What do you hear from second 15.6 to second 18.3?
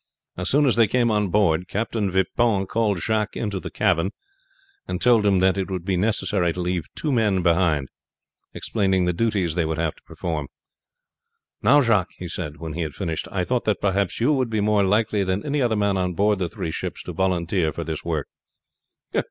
other man on board the three ships to volunteer for this work."